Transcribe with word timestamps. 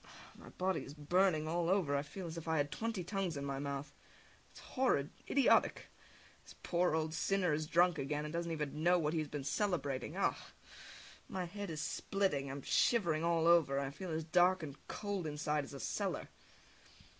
My 0.35 0.49
body 0.49 0.83
is 0.83 0.95
burning 0.95 1.47
all 1.47 1.69
over, 1.69 1.93
and 1.93 1.99
I 1.99 2.01
feel 2.01 2.25
as 2.25 2.35
if 2.35 2.47
I 2.47 2.57
had 2.57 2.71
twenty 2.71 3.03
tongues 3.03 3.37
in 3.37 3.45
my 3.45 3.59
mouth. 3.59 3.93
It 4.51 4.57
is 4.57 4.65
horrid! 4.65 5.11
Idiotic! 5.29 5.91
This 6.43 6.55
poor 6.63 6.95
old 6.95 7.13
sinner 7.13 7.53
is 7.53 7.67
drunk 7.67 7.99
again, 7.99 8.23
and 8.25 8.33
doesn't 8.33 8.51
even 8.51 8.81
know 8.81 8.97
what 8.97 9.13
he 9.13 9.19
has 9.19 9.27
been 9.27 9.43
celebrating! 9.43 10.17
Ugh! 10.17 10.33
My 11.29 11.45
head 11.45 11.69
is 11.69 11.81
splitting, 11.81 12.47
I 12.49 12.53
am 12.53 12.63
shivering 12.63 13.23
all 13.23 13.45
over, 13.45 13.77
and 13.77 13.85
I 13.85 13.91
feel 13.91 14.09
as 14.09 14.23
dark 14.23 14.63
and 14.63 14.75
cold 14.87 15.27
inside 15.27 15.65
as 15.65 15.73
a 15.75 15.79
cellar! 15.79 16.29